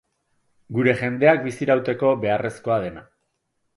Gure 0.77 0.95
jendeak 1.01 1.45
bizirauteko 1.47 2.15
beharrezkoa 2.25 2.79
dena. 2.89 3.05